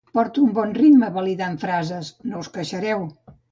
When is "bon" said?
0.55-0.73